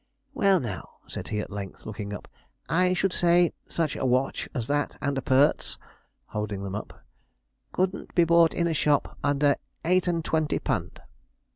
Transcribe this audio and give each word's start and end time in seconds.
'Well, 0.33 0.59
now,' 0.59 0.93
said 1.05 1.27
he, 1.27 1.39
at 1.41 1.51
length, 1.51 1.85
looking 1.85 2.11
up, 2.11 2.27
'I 2.67 2.95
should 2.95 3.13
say, 3.13 3.53
such 3.67 3.95
a 3.95 4.03
watch 4.03 4.49
as 4.51 4.65
that 4.65 4.97
and 4.99 5.15
appurts,' 5.15 5.77
holding 6.29 6.63
them 6.63 6.73
up, 6.73 7.05
'couldn't 7.71 8.15
be 8.15 8.23
bought 8.23 8.55
in 8.55 8.65
a 8.65 8.73
shop 8.73 9.15
under 9.23 9.57
eight 9.85 10.07
and 10.07 10.25
twenty 10.25 10.57
pund.' 10.57 10.99